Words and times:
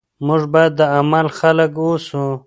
موږ 0.25 0.41
باید 0.53 0.73
د 0.79 0.81
عمل 0.95 1.27
خلک 1.39 1.71
اوسو. 1.83 2.25